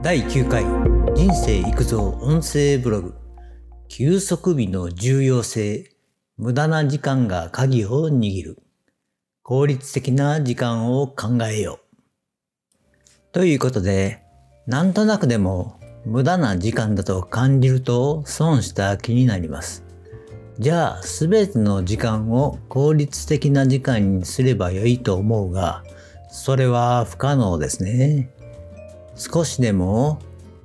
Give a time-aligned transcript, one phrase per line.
[0.00, 0.62] 第9回
[1.16, 3.14] 人生育造音声ブログ。
[3.88, 5.90] 休息日の重要性
[6.36, 8.62] 無駄な時間が鍵を握る。
[9.42, 13.32] 効率的な時間を考えよう。
[13.32, 14.22] ということで
[14.68, 19.84] なんとなくでも無駄な時間だと感じると損した気になります。
[20.60, 25.82] じゃあ全ての時間を効率的な時間にすればよいと思うが
[26.30, 28.30] それは不可能ですね。
[29.18, 30.20] 少しでも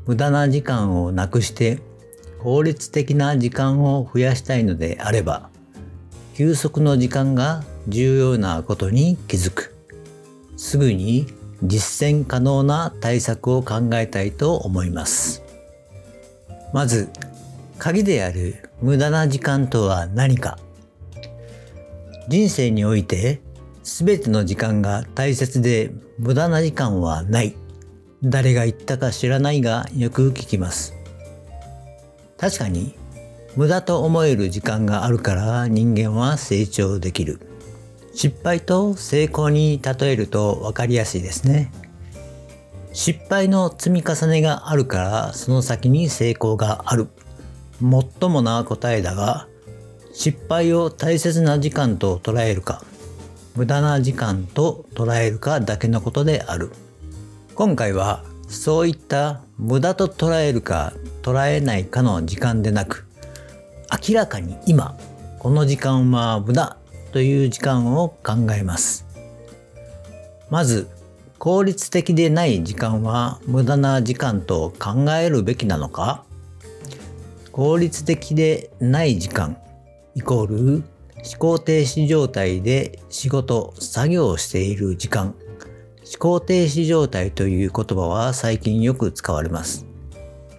[0.06, 1.80] 無駄な時間をなくして
[2.40, 5.50] 効率的な時間を増やしたいのであれば
[6.36, 9.76] 休息の時間が重要なことに気づく。
[10.58, 11.28] すぐに
[11.64, 15.44] 実践可能な対策を考えたいと思います。
[16.74, 17.10] まず
[17.78, 20.58] 鍵である無駄な時間とは何か。
[22.30, 23.42] 人生において
[23.84, 27.56] 全ての時間が大切で無駄な時間はない。
[28.24, 30.94] 誰が言ったか知らないがよく聞きます。
[32.38, 32.96] 確かに
[33.58, 37.40] 無駄と思える時間があるから人間は成長できる。
[38.16, 41.72] 失敗と成功に例えると分かりやすいですね。
[42.94, 47.10] 失敗の積み重ねがあるからその先に成功がある。
[47.82, 49.48] もっともな答えだが
[50.14, 52.84] 失敗を大切な時間と捉えるか
[53.56, 56.72] 無駄な時間と捉えるかだけのことである。
[57.56, 63.06] 今回はそういった無駄と捉えるか捉えないかの時間でなく
[64.08, 64.98] 明らかに今
[65.38, 66.78] この時間は無駄
[67.12, 69.06] という時間を考えます。
[70.50, 70.90] まず
[71.38, 76.24] 効率的でない時間は無駄な時間と考えるべきなのか。
[77.52, 79.58] 効率的でない時間
[80.16, 80.84] イコール
[81.18, 85.36] 思考停止状態で仕事作業をしている時間。
[86.14, 89.88] 思考停止状態という言葉は最近よく使われます。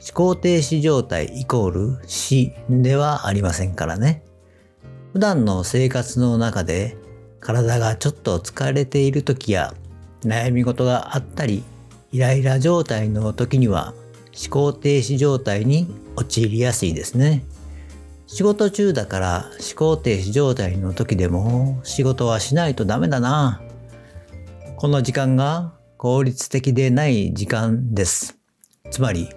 [0.05, 4.24] 思考停止状態イコール死ではありませんからね。
[5.12, 6.96] 普段の生活の中で
[7.39, 9.74] 体がちょっと疲れている時や
[10.23, 11.62] 悩み事があったり
[12.11, 13.95] イライラ状態の時には
[14.34, 15.86] 思考停止状態に
[16.17, 17.45] 陥りやすいですね。
[18.27, 23.62] 仕事中だから思考停止状態の時でも仕事はしないとダメだな
[24.77, 28.36] この時間が効率的でない時間です。
[28.90, 29.29] つまり、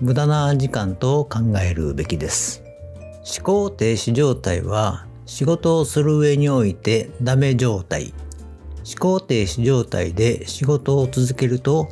[0.00, 2.62] 無駄な時間と考えるべきです。
[3.38, 8.14] 思考停止状態は仕事をする上においてダメ状態。
[8.86, 11.88] 思考停止状態で仕事を続けると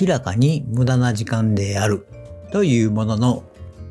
[0.00, 2.06] 明らかに無駄な時間である
[2.50, 3.44] というものの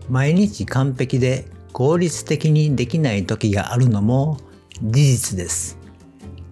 [0.09, 4.37] 毎日完璧で効率的にできない時があるのも
[4.81, 5.77] 事実です。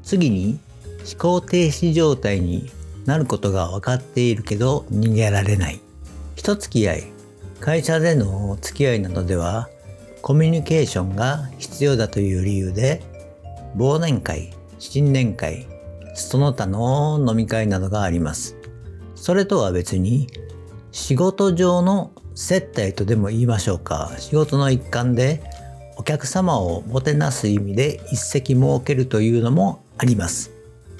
[0.02, 0.60] 次に
[1.06, 2.70] 思考停止状態に
[3.06, 5.80] なることが分かっているけど逃げられない。
[6.36, 7.04] 人付き合い、
[7.60, 9.70] 会社での付き合いなどでは
[10.22, 13.02] コミュニケーションが必要だという理由で
[13.78, 15.68] 忘年会、新年会、
[16.16, 18.56] その他の飲み会などがあります。
[19.16, 20.28] それとは別に
[20.92, 25.44] 仕事上の接待とでも言いましょうか仕事の一環で
[25.98, 30.59] お客様をもてなす意味で一席設けるというのもあります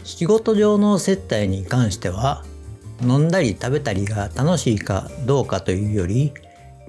[0.10, 2.44] 仕事上の接待に関しては
[3.02, 6.34] 飲んだり食べたりが楽しいかどうかというより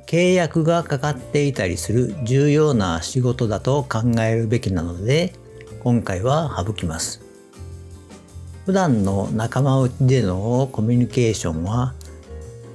[0.06, 5.34] 契約がかかっていたりする重要な仕事だと考えるべきなので
[5.80, 7.22] 今回は省きます。
[8.64, 11.94] 普段の仲間内でのコミュニケーションは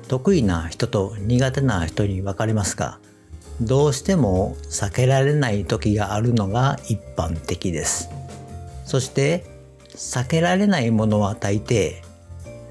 [0.08, 3.00] 得意な人と苦手な人に分かれますが
[3.62, 8.10] どうしても避けられない時があるのが一般的です。
[8.86, 9.55] そして
[9.96, 12.02] 避けられないものは大抵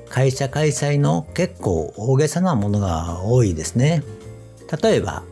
[0.09, 4.05] 会社開催の結構大げさなものが多いですね。
[4.83, 5.25] 例えば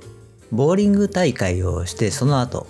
[0.51, 2.67] ボーリング大会をしてその後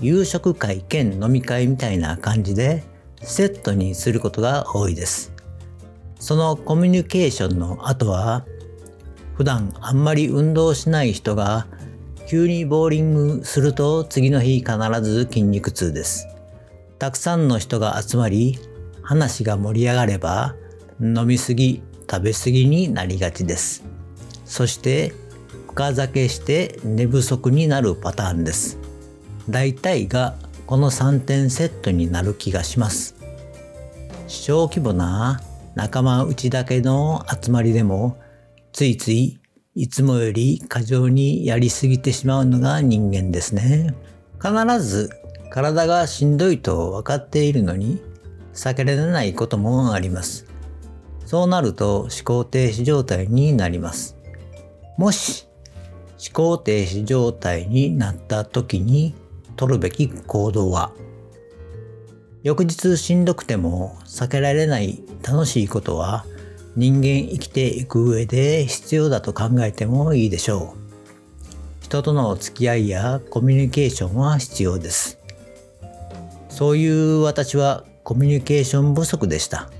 [0.00, 2.82] 夕食会兼飲み会みたいな感じで
[3.22, 5.32] セットにすることが多いです。
[6.18, 8.44] そのコミュニケーションの後は
[9.34, 11.66] 普段あんまり運動しない人が
[12.26, 14.72] 急にボーリングすると次の日必
[15.02, 16.29] ず筋肉痛です。
[17.00, 18.58] たくさんの人が集まり
[19.00, 20.54] 話が盛り上がれば
[21.00, 23.82] 飲みすぎ食べすぎになりがちです。
[24.44, 25.14] そして
[25.68, 28.78] 深酒して寝不足になるパターンです。
[29.48, 30.36] 大体が
[30.66, 33.16] この3点セットになる気がします。
[34.26, 35.40] 小規模な
[35.74, 38.20] 仲間内だけの集まりでも
[38.72, 39.40] ついつい
[39.74, 43.94] いつもより過剰にやりすぎてしまうのが人間ですね。
[44.38, 45.19] 必ず
[45.50, 48.00] 体がしんどいと分かっているのに
[48.54, 50.46] 避けられないこともあります。
[51.26, 54.16] そうなると思考停止状態になります。
[54.96, 55.46] もし
[56.18, 59.14] 思考停止状態になった時に
[59.56, 60.92] 取るべき行動は
[62.42, 66.24] 翌日しんどくても避けられない楽しいことは
[66.76, 70.80] 人間生きていく上で必要だと考えてもいいでしょう。
[71.80, 75.19] 人との付き合いやコミュニケーションは必要です。
[76.60, 79.70] そういう私はコミュニケーション不足でした。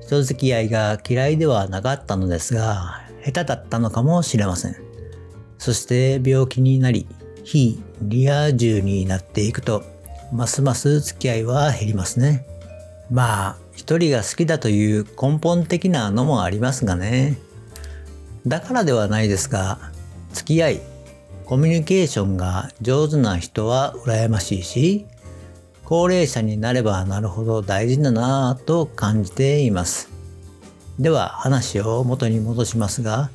[0.00, 4.76] 人付き合いが嫌いではなかったのですが、下手だったのかもしれません。
[5.58, 7.06] そして病気になり、
[7.44, 9.84] 非リア充になっていくと、
[10.32, 12.46] ますます付き合いは減りますね。
[13.10, 17.36] まあ、一人が好きだという根本的なのもありますがね。
[18.46, 19.92] だからではないですが、
[20.32, 20.80] 付き合い、
[21.44, 25.08] コミュニケーションが上手な人は羨ましいし、
[25.84, 30.10] 高齢者になればなるほど大事だなぁと感じています。
[30.98, 33.30] では話を元に戻しますが、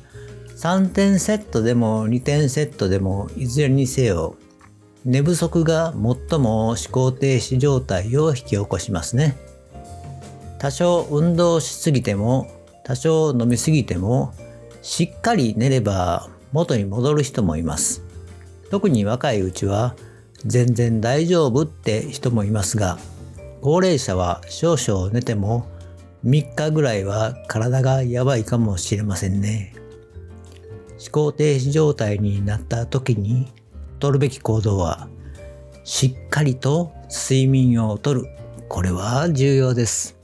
[0.56, 4.36] 3点セットでも2点セットでもいずれにせよ、
[5.04, 9.36] 寝不足が最も思考停止状態を引き起こしますね。
[10.58, 12.48] 多少運動しすぎても、
[12.84, 14.34] 多少飲みすぎても、
[14.82, 18.02] しっかり寝れば元に戻る人もいます。
[18.70, 19.94] 特に若いうちは
[20.46, 22.98] 全然大丈夫って人もいますが、
[23.60, 25.66] 高齢者は少々寝ても
[26.24, 29.74] 3日ぐらいは体がやばいかもしれませんね。
[30.98, 33.52] 思考停止状態になった時に
[33.98, 35.08] 取るべき行動は
[35.84, 38.26] しっかりと睡眠をとる。
[38.68, 40.16] これは重要です。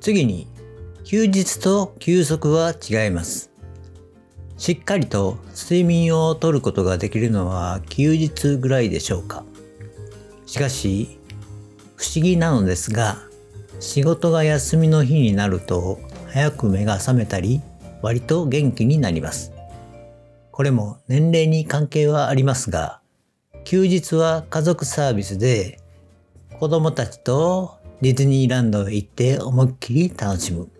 [0.00, 0.48] 次に
[1.04, 3.53] 休日と休息は違います。
[4.64, 9.44] しっかりと睡眠をとることができるのは休日ぐらいでしょうか？
[10.46, 11.18] しかし、
[11.96, 13.18] 不思議なのですが、
[13.78, 17.60] 仕事が休みの日になると早く目が覚めたり、
[18.00, 19.52] 割と元気になります。
[20.50, 23.02] これも年齢に関係はありますが、
[23.64, 25.78] 休日は家族サービスで
[26.58, 30.70] 子供たちとディズニーランドへ行って思いっきり楽しむ。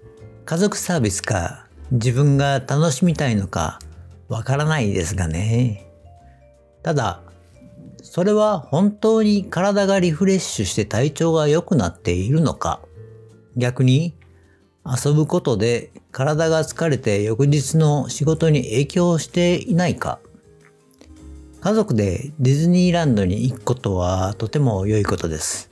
[0.46, 1.63] 家族サービスか
[1.94, 3.79] 自分が楽しみたいのか
[4.29, 5.87] わからないですがね。
[6.82, 7.23] ただ、
[8.02, 12.81] それは本当に体がリフレッシュして体調が良くなっているのか、
[13.56, 14.17] 逆に
[14.85, 20.19] 遊ぶことで体が疲れて翌日の仕事に影響していないか、
[21.61, 25.70] 家族でディズニーランドに行くことはとても良いことです。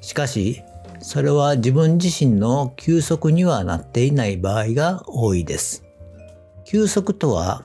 [0.00, 0.62] しかし、
[1.06, 5.84] それは自分自身の休息にはなっていない場合が多いです。
[6.64, 7.62] 休息とは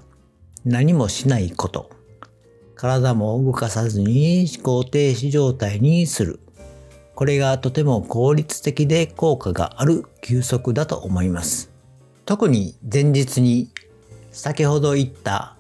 [0.64, 1.90] 何もしないこと。
[2.76, 6.40] 体も動かさずに思考停止状態にする。
[7.16, 11.72] これがとても効率的で効果がある休息だと思います。
[12.26, 13.72] 特に前日に
[14.32, 15.56] 先ほど言った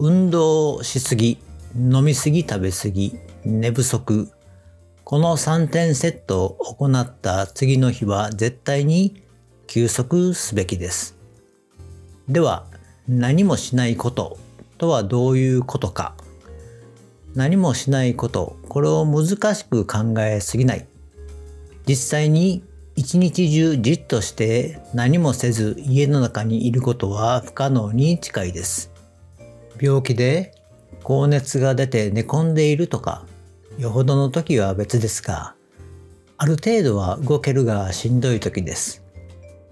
[0.00, 1.38] 運動しすぎ、
[1.76, 4.28] 飲みすぎ食べすぎ、寝不足、
[5.04, 9.22] この3点セットを行った次の日は絶対に
[9.66, 11.16] 休息すべきです。
[12.28, 12.66] では、
[13.08, 14.38] 何もしないこと
[14.78, 16.14] とはどういうことか。
[17.34, 20.86] 何もしないこと、これを難しく考えすぎない。
[21.86, 22.62] 実際に
[22.94, 28.92] 一日中じっとして何もせず家の中にいることは不可能に近いです。
[29.80, 30.54] 病気で
[31.02, 33.26] 高熱が出て寝込んでいるとか
[33.78, 35.54] よほどの時は別ですが、
[36.36, 39.02] ある程度は動けるがしんどい時です。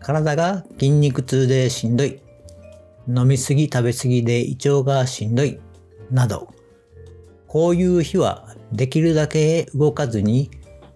[0.00, 2.21] 体が筋肉痛でしんどい、
[3.09, 5.61] 飲みすぎ食べすぎで胃腸がしんどい、
[6.11, 6.49] など、
[7.47, 10.50] こういう日はできるだけ動かずに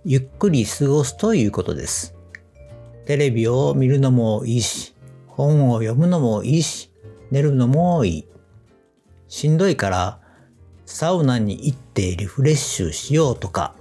[0.04, 2.14] ゆっくり過ごすということです。
[3.06, 4.94] テレビを見るのもいいし、
[5.26, 6.90] 本を読むのもいいし、
[7.30, 8.28] 寝るのもいい。
[9.28, 10.20] しんどいから
[10.86, 13.74] サウナに行ってリフレッシュしようとか、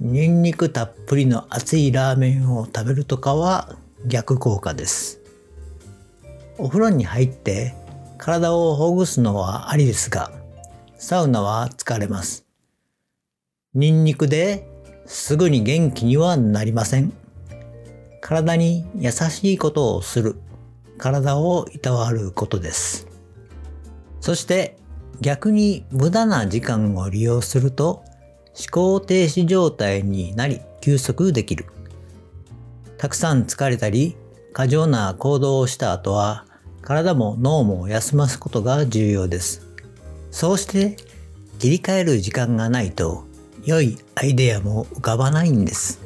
[0.00, 3.76] ニンニクたっぷりの熱いラーメンを食べるとかは
[4.06, 5.20] 逆効果です。
[6.58, 7.74] お風呂に入って
[8.18, 10.32] 体をほぐすのはありですが、
[10.98, 12.46] サウナは疲れます。
[13.74, 14.66] ニンニクで
[15.06, 17.12] すぐに元気にはなりません。
[18.20, 20.36] 体に優しいことをする。
[20.98, 23.06] 体をいたわることです。
[24.20, 24.78] そして
[25.20, 28.04] 逆に無駄な時間を利用すると
[28.58, 31.66] 思考停止状態になり休息できる。
[32.98, 34.16] たくさん疲れたり
[34.52, 36.46] 過剰な行動をした後は
[36.80, 39.66] 体も脳も休ますことが重要です。
[40.30, 40.96] そうして
[41.58, 43.24] 切り替える時間がないと
[43.64, 46.00] 良いアイデアも浮かばないんです。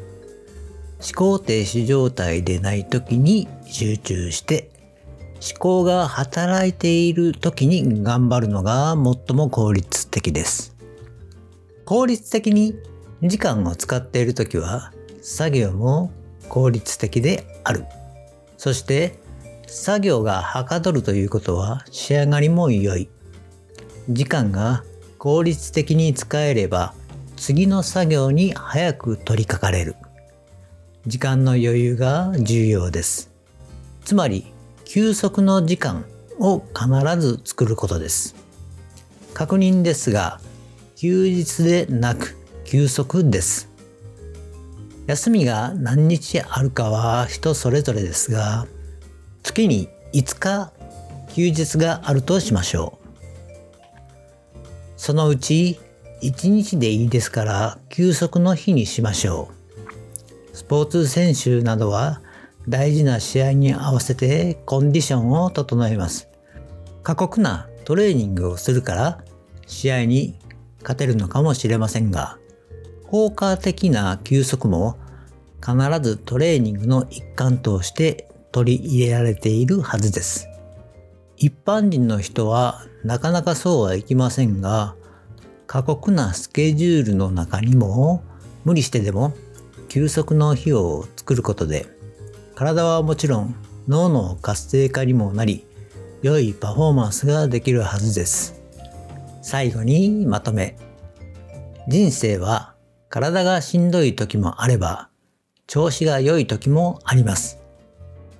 [1.00, 4.70] 思考停止状態でない時に集中して
[5.42, 10.76] 思考が働いている時に頑張るのが最も効率的です。
[11.86, 12.74] 効率的に
[13.22, 14.92] 時間を使っている時は
[15.22, 16.12] 作業も
[16.48, 17.86] 効率的である。
[18.58, 19.18] そして
[19.66, 23.08] 作業がはかどるということは仕上がりも良い。
[24.10, 24.84] 時間が
[25.16, 26.92] 効率的に使えれば
[27.36, 29.96] 次の作業に早く取り掛かれる。
[31.06, 33.30] 時間の余裕が重要です。
[34.04, 34.52] つまり
[34.92, 36.04] 休息の時間
[36.40, 38.34] を必ず作ることです。
[39.34, 40.40] 確認ですが、
[40.96, 43.68] 休日でなく休息です。
[45.06, 48.66] 休みが何日あるかは人それぞれですが、
[49.44, 50.72] 月に5日
[51.36, 54.60] 休日があるとしましょう。
[54.96, 55.78] そのうち
[56.20, 59.50] 1日でいいですから休息の日にしましょ
[60.52, 60.56] う。
[60.56, 62.22] スポーツ選手などは
[62.70, 66.28] 大事な試合に合わせてコンディションを整えます。
[67.02, 69.24] 過酷なトレーニングをするから
[69.66, 70.36] 試合に
[70.80, 72.38] 勝てるのかもしれませんが、
[73.08, 74.96] 効果的な休息も
[75.60, 80.48] 必ずトレーニングの一環として取り入れられているはずです。
[81.36, 84.94] 一般人の人はなかなかそうはいきませんが、
[85.66, 88.22] 過酷なスケジュールの中にも
[88.64, 89.34] 無理してでも
[89.88, 91.86] 休息の日を作ることで
[92.60, 93.54] 体はもちろん
[93.88, 95.64] 脳の活性化にもなり
[96.20, 98.60] 良いパフォーマンスができるはずです。
[99.40, 100.76] 最後にまとめ。
[101.88, 102.74] 人生は
[103.08, 105.08] 体がしんどい時もあれば
[105.68, 107.62] 調子が良い時もあります。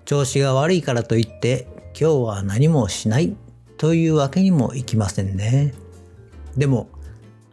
[0.05, 1.67] 調子が悪いからといって
[1.99, 3.35] 今日は何もしない
[3.79, 5.73] というわけにもいきませんね。
[6.59, 6.91] でも、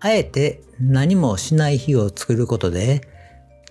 [0.02, 3.08] あえて何もしない日を作ることで、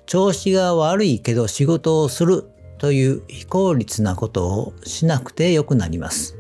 [0.07, 6.37] 調子が悪いけど仕事をするという非効率なことをしなくてよくなります。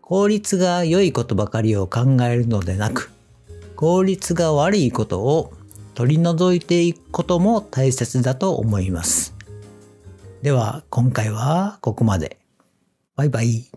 [0.00, 3.10] 効率が良いことばかりを考えるのでなく、
[3.76, 5.52] 効率が悪いことを
[5.94, 9.34] 取り除いていくことも大切だと思います。
[10.42, 12.38] では今回はここまで。
[13.16, 13.70] バイバイ。